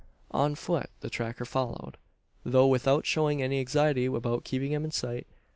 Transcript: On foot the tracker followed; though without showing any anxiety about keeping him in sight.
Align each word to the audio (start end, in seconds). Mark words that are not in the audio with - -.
On 0.31 0.55
foot 0.55 0.89
the 1.01 1.11
tracker 1.11 1.45
followed; 1.45 1.95
though 2.43 2.65
without 2.65 3.05
showing 3.05 3.39
any 3.43 3.59
anxiety 3.59 4.05
about 4.07 4.43
keeping 4.43 4.71
him 4.71 4.83
in 4.83 4.89
sight. 4.89 5.27